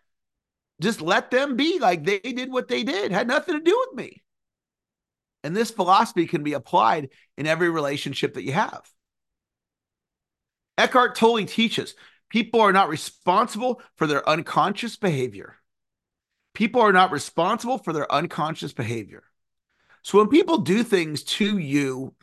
just 0.81 1.01
let 1.01 1.33
them 1.33 1.57
be 1.57 1.81
like 1.81 2.05
they 2.05 2.21
did 2.21 2.53
what 2.53 2.69
they 2.69 2.85
did, 2.85 3.11
had 3.11 3.27
nothing 3.27 3.57
to 3.57 3.61
do 3.61 3.87
with 3.89 3.99
me. 3.99 4.23
And 5.43 5.57
this 5.57 5.71
philosophy 5.71 6.27
can 6.27 6.43
be 6.43 6.53
applied 6.53 7.11
in 7.37 7.47
every 7.47 7.71
relationship 7.71 8.35
that 8.35 8.45
you 8.45 8.53
have. 8.53 8.83
Eckhart 10.77 11.15
Tolle 11.15 11.45
teaches 11.45 11.95
People 12.31 12.61
are 12.61 12.73
not 12.73 12.89
responsible 12.89 13.83
for 13.97 14.07
their 14.07 14.27
unconscious 14.27 14.97
behavior. 14.97 15.57
People 16.55 16.81
are 16.81 16.93
not 16.93 17.11
responsible 17.11 17.79
for 17.79 17.93
their 17.93 18.11
unconscious 18.11 18.73
behavior. 18.73 19.25
So 20.03 20.19
when 20.19 20.29
people 20.29 20.59
do 20.59 20.83
things 20.83 21.25
to 21.25 21.59
you 21.59 22.15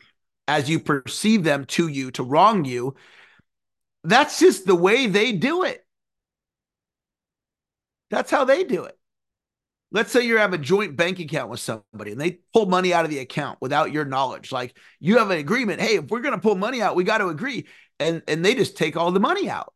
as 0.48 0.68
you 0.68 0.80
perceive 0.80 1.44
them 1.44 1.66
to 1.66 1.88
you 1.88 2.10
to 2.12 2.22
wrong 2.22 2.64
you, 2.64 2.96
that's 4.02 4.40
just 4.40 4.66
the 4.66 4.74
way 4.74 5.06
they 5.06 5.32
do 5.32 5.62
it. 5.64 5.84
That's 8.10 8.30
how 8.30 8.46
they 8.46 8.64
do 8.64 8.84
it. 8.84 8.97
Let's 9.90 10.12
say 10.12 10.26
you 10.26 10.36
have 10.36 10.52
a 10.52 10.58
joint 10.58 10.96
bank 10.96 11.18
account 11.18 11.50
with 11.50 11.60
somebody 11.60 12.12
and 12.12 12.20
they 12.20 12.40
pull 12.52 12.66
money 12.66 12.92
out 12.92 13.04
of 13.04 13.10
the 13.10 13.20
account 13.20 13.58
without 13.60 13.90
your 13.90 14.04
knowledge. 14.04 14.52
Like 14.52 14.76
you 15.00 15.18
have 15.18 15.30
an 15.30 15.38
agreement, 15.38 15.80
hey, 15.80 15.96
if 15.96 16.08
we're 16.10 16.20
going 16.20 16.34
to 16.34 16.40
pull 16.40 16.56
money 16.56 16.82
out, 16.82 16.94
we 16.94 17.04
got 17.04 17.18
to 17.18 17.28
agree. 17.28 17.66
And 17.98 18.22
and 18.28 18.44
they 18.44 18.54
just 18.54 18.76
take 18.76 18.96
all 18.96 19.12
the 19.12 19.20
money 19.20 19.48
out 19.48 19.72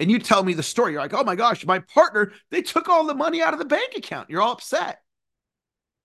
and 0.00 0.10
you 0.10 0.18
tell 0.18 0.44
me 0.44 0.54
the 0.54 0.62
story, 0.62 0.92
you're 0.92 1.00
like, 1.00 1.14
oh 1.14 1.24
my 1.24 1.34
gosh, 1.34 1.66
my 1.66 1.80
partner, 1.80 2.32
they 2.50 2.62
took 2.62 2.88
all 2.88 3.06
the 3.06 3.14
money 3.14 3.42
out 3.42 3.52
of 3.52 3.58
the 3.58 3.64
bank 3.64 3.94
account. 3.96 4.30
You're 4.30 4.42
all 4.42 4.52
upset. 4.52 5.00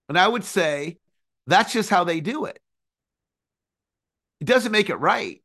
And 0.10 0.18
I 0.18 0.28
would 0.28 0.44
say 0.44 0.98
that's 1.48 1.74
just 1.74 1.90
how 1.90 2.04
they 2.04 2.20
do 2.20 2.46
it. 2.46 2.60
It 4.42 4.46
doesn't 4.46 4.72
make 4.72 4.90
it 4.90 4.96
right. 4.96 5.42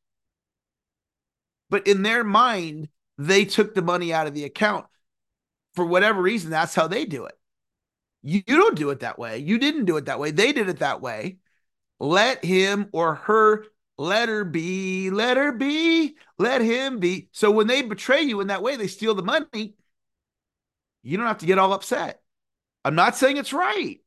But 1.70 1.86
in 1.86 2.02
their 2.02 2.24
mind, 2.24 2.88
they 3.18 3.44
took 3.44 3.74
the 3.74 3.82
money 3.82 4.12
out 4.12 4.26
of 4.26 4.34
the 4.34 4.44
account. 4.44 4.86
For 5.74 5.84
whatever 5.84 6.20
reason, 6.20 6.50
that's 6.50 6.74
how 6.74 6.88
they 6.88 7.04
do 7.04 7.26
it. 7.26 7.37
You, 8.22 8.42
you 8.46 8.56
don't 8.56 8.76
do 8.76 8.90
it 8.90 9.00
that 9.00 9.18
way. 9.18 9.38
You 9.38 9.58
didn't 9.58 9.84
do 9.84 9.96
it 9.96 10.06
that 10.06 10.18
way. 10.18 10.30
They 10.30 10.52
did 10.52 10.68
it 10.68 10.80
that 10.80 11.00
way. 11.00 11.38
Let 12.00 12.44
him 12.44 12.88
or 12.92 13.16
her 13.16 13.64
let 13.98 14.28
her 14.28 14.44
be, 14.44 15.10
let 15.10 15.36
her 15.36 15.50
be, 15.52 16.16
let 16.38 16.62
him 16.62 17.00
be. 17.00 17.28
So 17.32 17.50
when 17.50 17.66
they 17.66 17.82
betray 17.82 18.22
you 18.22 18.40
in 18.40 18.46
that 18.46 18.62
way, 18.62 18.76
they 18.76 18.86
steal 18.86 19.14
the 19.14 19.22
money. 19.22 19.74
You 21.02 21.16
don't 21.16 21.26
have 21.26 21.38
to 21.38 21.46
get 21.46 21.58
all 21.58 21.72
upset. 21.72 22.22
I'm 22.84 22.94
not 22.94 23.16
saying 23.16 23.36
it's 23.36 23.52
right. 23.52 23.98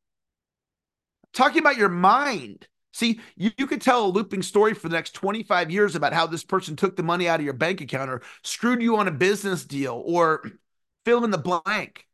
I'm 1.23 1.29
talking 1.33 1.59
about 1.59 1.77
your 1.77 1.89
mind. 1.89 2.67
See, 2.93 3.19
you, 3.35 3.51
you 3.57 3.67
could 3.67 3.81
tell 3.81 4.05
a 4.05 4.07
looping 4.07 4.43
story 4.43 4.73
for 4.73 4.87
the 4.87 4.95
next 4.95 5.11
25 5.11 5.71
years 5.71 5.95
about 5.95 6.13
how 6.13 6.25
this 6.25 6.43
person 6.43 6.75
took 6.75 6.95
the 6.95 7.03
money 7.03 7.27
out 7.27 7.39
of 7.39 7.45
your 7.45 7.53
bank 7.53 7.81
account 7.81 8.09
or 8.09 8.21
screwed 8.43 8.81
you 8.81 8.95
on 8.97 9.09
a 9.09 9.11
business 9.11 9.65
deal 9.65 10.01
or 10.05 10.49
fill 11.05 11.25
in 11.25 11.31
the 11.31 11.37
blank. 11.37 12.07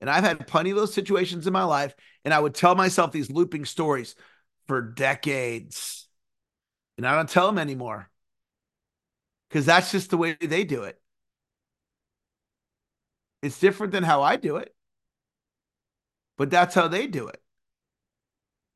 And 0.00 0.08
I've 0.08 0.24
had 0.24 0.46
plenty 0.46 0.70
of 0.70 0.76
those 0.76 0.94
situations 0.94 1.46
in 1.46 1.52
my 1.52 1.64
life. 1.64 1.94
And 2.24 2.32
I 2.32 2.40
would 2.40 2.54
tell 2.54 2.74
myself 2.74 3.12
these 3.12 3.30
looping 3.30 3.64
stories 3.64 4.14
for 4.66 4.80
decades. 4.80 6.06
And 6.96 7.06
I 7.06 7.14
don't 7.14 7.28
tell 7.28 7.46
them 7.46 7.58
anymore 7.58 8.10
because 9.48 9.66
that's 9.66 9.90
just 9.90 10.10
the 10.10 10.16
way 10.16 10.36
they 10.40 10.64
do 10.64 10.84
it. 10.84 11.00
It's 13.42 13.58
different 13.58 13.92
than 13.92 14.04
how 14.04 14.22
I 14.22 14.36
do 14.36 14.56
it, 14.56 14.74
but 16.36 16.50
that's 16.50 16.74
how 16.74 16.88
they 16.88 17.06
do 17.06 17.28
it. 17.28 17.40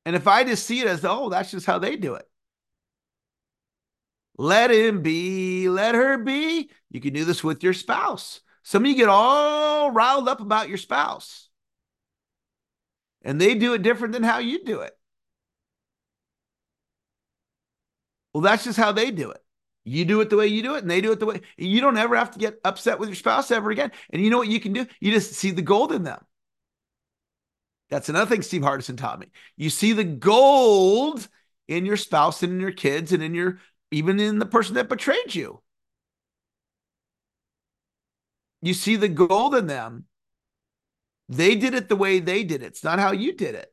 And 0.06 0.16
if 0.16 0.26
I 0.26 0.44
just 0.44 0.66
see 0.66 0.80
it 0.80 0.86
as, 0.86 1.04
oh, 1.04 1.28
that's 1.28 1.50
just 1.50 1.66
how 1.66 1.78
they 1.78 1.96
do 1.96 2.14
it, 2.14 2.28
let 4.36 4.70
him 4.70 5.02
be, 5.02 5.68
let 5.68 5.94
her 5.94 6.18
be. 6.18 6.70
You 6.90 7.00
can 7.00 7.12
do 7.12 7.24
this 7.24 7.44
with 7.44 7.62
your 7.62 7.72
spouse. 7.72 8.40
Some 8.64 8.84
of 8.84 8.88
you 8.88 8.96
get 8.96 9.08
all 9.08 9.90
riled 9.90 10.28
up 10.28 10.40
about 10.40 10.68
your 10.68 10.78
spouse, 10.78 11.48
and 13.22 13.40
they 13.40 13.54
do 13.54 13.74
it 13.74 13.82
different 13.82 14.14
than 14.14 14.22
how 14.22 14.38
you 14.38 14.64
do 14.64 14.80
it. 14.80 14.92
Well, 18.32 18.42
that's 18.42 18.64
just 18.64 18.78
how 18.78 18.90
they 18.90 19.10
do 19.10 19.30
it. 19.30 19.44
You 19.84 20.06
do 20.06 20.22
it 20.22 20.30
the 20.30 20.36
way 20.36 20.46
you 20.46 20.62
do 20.62 20.76
it, 20.76 20.82
and 20.82 20.90
they 20.90 21.02
do 21.02 21.12
it 21.12 21.20
the 21.20 21.26
way 21.26 21.42
you 21.58 21.82
don't 21.82 21.98
ever 21.98 22.16
have 22.16 22.30
to 22.32 22.38
get 22.38 22.58
upset 22.64 22.98
with 22.98 23.10
your 23.10 23.16
spouse 23.16 23.50
ever 23.50 23.70
again. 23.70 23.92
And 24.08 24.22
you 24.22 24.30
know 24.30 24.38
what 24.38 24.48
you 24.48 24.58
can 24.58 24.72
do? 24.72 24.86
You 24.98 25.12
just 25.12 25.34
see 25.34 25.50
the 25.50 25.62
gold 25.62 25.92
in 25.92 26.02
them. 26.02 26.24
That's 27.90 28.08
another 28.08 28.28
thing 28.28 28.40
Steve 28.40 28.62
Hardison 28.62 28.96
taught 28.96 29.20
me. 29.20 29.26
You 29.56 29.68
see 29.68 29.92
the 29.92 30.04
gold 30.04 31.28
in 31.68 31.84
your 31.84 31.98
spouse 31.98 32.42
and 32.42 32.54
in 32.54 32.60
your 32.60 32.72
kids 32.72 33.12
and 33.12 33.22
in 33.22 33.34
your 33.34 33.60
even 33.90 34.18
in 34.18 34.38
the 34.38 34.46
person 34.46 34.74
that 34.74 34.88
betrayed 34.88 35.34
you. 35.34 35.60
You 38.64 38.72
see 38.72 38.96
the 38.96 39.08
gold 39.08 39.54
in 39.54 39.66
them. 39.66 40.06
They 41.28 41.54
did 41.54 41.74
it 41.74 41.90
the 41.90 41.96
way 41.96 42.18
they 42.18 42.44
did 42.44 42.62
it. 42.62 42.66
It's 42.66 42.82
not 42.84 42.98
how 42.98 43.12
you 43.12 43.34
did 43.34 43.54
it. 43.54 43.70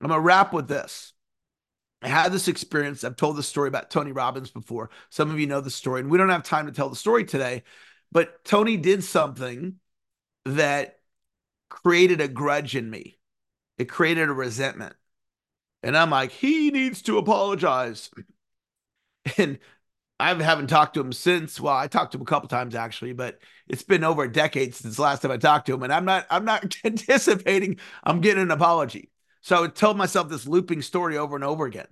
I'm 0.00 0.08
going 0.08 0.18
to 0.18 0.22
wrap 0.22 0.52
with 0.52 0.68
this. 0.68 1.14
I 2.02 2.08
had 2.08 2.30
this 2.30 2.48
experience. 2.48 3.04
I've 3.04 3.16
told 3.16 3.36
this 3.36 3.48
story 3.48 3.68
about 3.68 3.90
Tony 3.90 4.12
Robbins 4.12 4.50
before. 4.50 4.90
Some 5.08 5.30
of 5.30 5.40
you 5.40 5.46
know 5.46 5.62
the 5.62 5.70
story, 5.70 6.00
and 6.00 6.10
we 6.10 6.18
don't 6.18 6.28
have 6.28 6.42
time 6.42 6.66
to 6.66 6.72
tell 6.72 6.90
the 6.90 6.96
story 6.96 7.24
today. 7.24 7.62
But 8.10 8.44
Tony 8.44 8.76
did 8.76 9.02
something 9.02 9.76
that 10.44 10.98
created 11.70 12.20
a 12.20 12.28
grudge 12.28 12.76
in 12.76 12.90
me, 12.90 13.18
it 13.78 13.88
created 13.88 14.28
a 14.28 14.32
resentment. 14.32 14.94
And 15.82 15.96
I'm 15.96 16.10
like, 16.10 16.32
he 16.32 16.70
needs 16.70 17.00
to 17.02 17.16
apologize. 17.16 18.10
And 19.38 19.60
I 20.22 20.40
haven't 20.40 20.68
talked 20.68 20.94
to 20.94 21.00
him 21.00 21.12
since. 21.12 21.60
Well, 21.60 21.74
I 21.74 21.88
talked 21.88 22.12
to 22.12 22.18
him 22.18 22.22
a 22.22 22.26
couple 22.26 22.48
times 22.48 22.76
actually, 22.76 23.12
but 23.12 23.40
it's 23.66 23.82
been 23.82 24.04
over 24.04 24.22
a 24.22 24.32
decade 24.32 24.72
since 24.72 24.94
the 24.94 25.02
last 25.02 25.20
time 25.20 25.32
I 25.32 25.36
talked 25.36 25.66
to 25.66 25.74
him. 25.74 25.82
And 25.82 25.92
I'm 25.92 26.04
not, 26.04 26.26
I'm 26.30 26.44
not 26.44 26.76
anticipating 26.84 27.80
I'm 28.04 28.20
getting 28.20 28.44
an 28.44 28.52
apology. 28.52 29.10
So 29.40 29.64
I 29.64 29.66
told 29.66 29.96
myself 29.96 30.28
this 30.28 30.46
looping 30.46 30.80
story 30.82 31.18
over 31.18 31.34
and 31.34 31.44
over 31.44 31.66
again. 31.66 31.88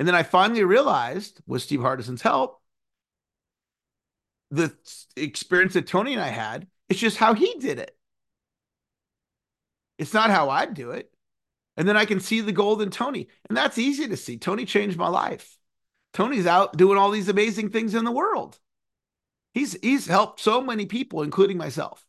And 0.00 0.08
then 0.08 0.16
I 0.16 0.24
finally 0.24 0.64
realized, 0.64 1.40
with 1.46 1.62
Steve 1.62 1.80
Hardison's 1.80 2.22
help, 2.22 2.60
the 4.50 4.74
experience 5.16 5.74
that 5.74 5.86
Tony 5.86 6.14
and 6.14 6.22
I 6.22 6.28
had, 6.28 6.66
it's 6.88 6.98
just 6.98 7.18
how 7.18 7.34
he 7.34 7.54
did 7.60 7.78
it. 7.78 7.96
It's 9.96 10.12
not 10.12 10.30
how 10.30 10.50
I'd 10.50 10.74
do 10.74 10.90
it. 10.90 11.08
And 11.76 11.86
then 11.86 11.96
I 11.96 12.04
can 12.04 12.18
see 12.18 12.40
the 12.40 12.50
gold 12.50 12.82
in 12.82 12.90
Tony. 12.90 13.28
And 13.48 13.56
that's 13.56 13.78
easy 13.78 14.08
to 14.08 14.16
see. 14.16 14.38
Tony 14.38 14.64
changed 14.64 14.96
my 14.96 15.08
life. 15.08 15.56
Tony's 16.12 16.46
out 16.46 16.76
doing 16.76 16.98
all 16.98 17.10
these 17.10 17.28
amazing 17.28 17.70
things 17.70 17.94
in 17.94 18.04
the 18.04 18.10
world. 18.10 18.58
He's 19.54 19.76
he's 19.82 20.06
helped 20.06 20.40
so 20.40 20.60
many 20.60 20.86
people, 20.86 21.22
including 21.22 21.56
myself. 21.56 22.04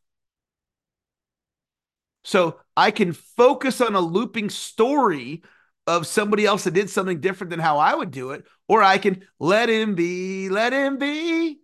So 2.23 2.59
I 2.77 2.91
can 2.91 3.13
focus 3.13 3.81
on 3.81 3.95
a 3.95 3.99
looping 3.99 4.49
story 4.49 5.43
of 5.87 6.05
somebody 6.05 6.45
else 6.45 6.63
that 6.65 6.73
did 6.73 6.89
something 6.89 7.19
different 7.19 7.49
than 7.49 7.59
how 7.59 7.79
I 7.79 7.95
would 7.95 8.11
do 8.11 8.31
it, 8.31 8.45
or 8.67 8.83
I 8.83 8.97
can 8.97 9.25
let 9.39 9.69
him 9.69 9.95
be, 9.95 10.49
let 10.49 10.73
him 10.73 10.97
be, 10.97 11.59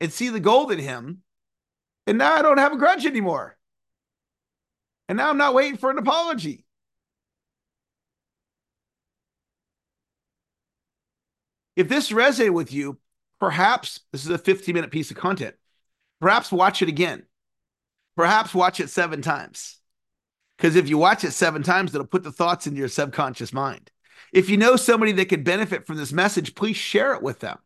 and 0.00 0.12
see 0.12 0.28
the 0.28 0.40
gold 0.40 0.72
in 0.72 0.78
him. 0.78 1.22
And 2.06 2.18
now 2.18 2.34
I 2.34 2.42
don't 2.42 2.58
have 2.58 2.72
a 2.72 2.76
grudge 2.76 3.06
anymore. 3.06 3.56
And 5.08 5.16
now 5.16 5.30
I'm 5.30 5.38
not 5.38 5.54
waiting 5.54 5.78
for 5.78 5.90
an 5.90 5.98
apology. 5.98 6.63
If 11.76 11.88
this 11.88 12.10
resonated 12.10 12.52
with 12.52 12.72
you, 12.72 12.98
perhaps 13.40 14.00
this 14.12 14.24
is 14.24 14.30
a 14.30 14.38
15 14.38 14.74
minute 14.74 14.90
piece 14.90 15.10
of 15.10 15.16
content. 15.16 15.54
Perhaps 16.20 16.52
watch 16.52 16.82
it 16.82 16.88
again. 16.88 17.24
Perhaps 18.16 18.54
watch 18.54 18.80
it 18.80 18.90
seven 18.90 19.22
times. 19.22 19.78
Because 20.56 20.76
if 20.76 20.88
you 20.88 20.98
watch 20.98 21.24
it 21.24 21.32
seven 21.32 21.62
times, 21.62 21.94
it'll 21.94 22.06
put 22.06 22.22
the 22.22 22.32
thoughts 22.32 22.66
into 22.66 22.78
your 22.78 22.88
subconscious 22.88 23.52
mind. 23.52 23.90
If 24.32 24.48
you 24.48 24.56
know 24.56 24.76
somebody 24.76 25.12
that 25.12 25.28
could 25.28 25.44
benefit 25.44 25.86
from 25.86 25.96
this 25.96 26.12
message, 26.12 26.54
please 26.54 26.76
share 26.76 27.14
it 27.14 27.22
with 27.22 27.40
them. 27.40 27.58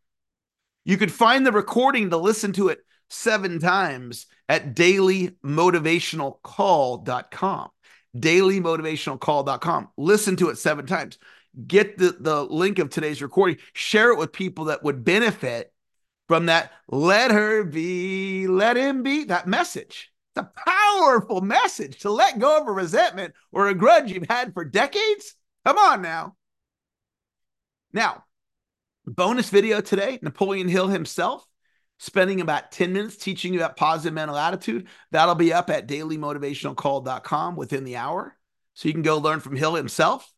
You 0.85 0.97
could 0.97 1.13
find 1.13 1.47
the 1.47 1.53
recording 1.53 2.11
to 2.11 2.17
listen 2.17 2.53
to 2.55 2.69
it 2.69 2.81
seven 3.11 3.59
times 3.59 4.27
at 4.49 4.75
dailymotivationalcall.com. 4.75 7.69
Dailymotivationalcall.com. 8.17 9.89
Listen 9.97 10.37
to 10.37 10.49
it 10.49 10.59
seven 10.59 10.87
times. 10.87 11.19
Get 11.67 11.99
the, 11.99 12.17
the 12.19 12.45
link 12.45 12.79
of 12.79 12.91
today's 12.91 13.23
recording, 13.23 13.59
share 13.73 14.13
it 14.13 14.19
with 14.19 14.33
people 14.33 14.67
that 14.67 14.83
would 14.83 15.05
benefit 15.05 15.73
from 16.29 16.47
that. 16.47 16.73
Let 16.89 17.31
her 17.31 17.65
be, 17.65 18.47
let 18.47 18.77
him 18.77 19.03
be, 19.03 19.25
that 19.25 19.47
message. 19.47 20.13
It's 20.37 20.47
a 20.47 20.71
powerful 20.71 21.41
message 21.41 22.01
to 22.01 22.11
let 22.11 22.39
go 22.39 22.61
of 22.61 22.69
a 22.69 22.73
resentment 22.73 23.35
or 23.51 23.69
a 23.69 23.75
grudge 23.75 24.13
you've 24.13 24.29
had 24.29 24.55
for 24.55 24.65
decades. 24.65 25.35
Come 25.65 25.79
on 25.79 26.03
now. 26.03 26.37
Now, 27.93 28.25
bonus 29.07 29.51
video 29.51 29.81
today 29.81 30.19
Napoleon 30.23 30.69
Hill 30.69 30.89
himself 30.89 31.45
spending 31.99 32.41
about 32.41 32.71
10 32.71 32.93
minutes 32.93 33.17
teaching 33.17 33.53
you 33.53 33.61
about 33.61 33.77
positive 33.77 34.15
mental 34.15 34.37
attitude. 34.37 34.87
That'll 35.11 35.35
be 35.35 35.53
up 35.53 35.69
at 35.71 35.89
dailymotivationalcall.com 35.89 37.57
within 37.57 37.85
the 37.85 37.97
hour. 37.97 38.37
So 38.75 38.89
you 38.89 38.95
can 38.95 39.03
go 39.03 39.19
learn 39.19 39.41
from 39.41 39.57
Hill 39.57 39.75
himself. 39.75 40.31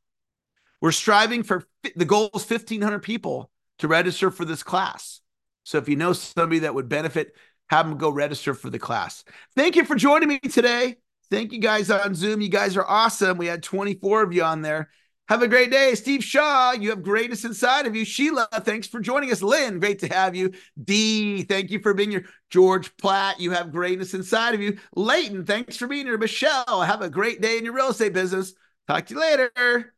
We're 0.80 0.92
striving 0.92 1.42
for 1.42 1.64
the 1.94 2.04
goal 2.04 2.30
is 2.34 2.48
1,500 2.48 3.00
people 3.00 3.50
to 3.78 3.88
register 3.88 4.30
for 4.30 4.44
this 4.44 4.62
class. 4.62 5.20
So 5.64 5.78
if 5.78 5.88
you 5.88 5.96
know 5.96 6.12
somebody 6.12 6.60
that 6.60 6.74
would 6.74 6.88
benefit, 6.88 7.34
have 7.68 7.88
them 7.88 7.98
go 7.98 8.10
register 8.10 8.54
for 8.54 8.70
the 8.70 8.78
class. 8.78 9.24
Thank 9.54 9.76
you 9.76 9.84
for 9.84 9.94
joining 9.94 10.28
me 10.28 10.38
today. 10.38 10.96
Thank 11.30 11.52
you 11.52 11.60
guys 11.60 11.90
on 11.90 12.14
Zoom. 12.14 12.40
You 12.40 12.48
guys 12.48 12.76
are 12.76 12.86
awesome. 12.86 13.38
We 13.38 13.46
had 13.46 13.62
24 13.62 14.22
of 14.22 14.32
you 14.32 14.42
on 14.42 14.62
there. 14.62 14.90
Have 15.28 15.42
a 15.42 15.48
great 15.48 15.70
day. 15.70 15.94
Steve 15.94 16.24
Shaw, 16.24 16.72
you 16.72 16.90
have 16.90 17.04
greatness 17.04 17.44
inside 17.44 17.86
of 17.86 17.94
you. 17.94 18.04
Sheila, 18.04 18.48
thanks 18.52 18.88
for 18.88 18.98
joining 18.98 19.30
us. 19.30 19.42
Lynn, 19.42 19.78
great 19.78 20.00
to 20.00 20.08
have 20.08 20.34
you. 20.34 20.52
D, 20.82 21.44
thank 21.44 21.70
you 21.70 21.78
for 21.78 21.94
being 21.94 22.10
here. 22.10 22.26
George 22.50 22.96
Platt, 22.96 23.38
you 23.38 23.52
have 23.52 23.70
greatness 23.70 24.12
inside 24.12 24.54
of 24.54 24.60
you. 24.60 24.78
Leighton, 24.96 25.44
thanks 25.44 25.76
for 25.76 25.86
being 25.86 26.06
here. 26.06 26.18
Michelle, 26.18 26.82
have 26.82 27.02
a 27.02 27.08
great 27.08 27.40
day 27.40 27.58
in 27.58 27.64
your 27.64 27.74
real 27.74 27.90
estate 27.90 28.12
business. 28.12 28.54
Talk 28.88 29.06
to 29.06 29.14
you 29.14 29.20
later. 29.20 29.94